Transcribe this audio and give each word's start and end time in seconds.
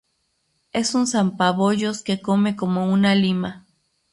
Es 0.73 0.95
un 0.95 1.05
zampabollos 1.05 2.01
que 2.01 2.23
come 2.23 2.55
como 2.55 2.91
una 2.91 3.13
lima 3.13 3.67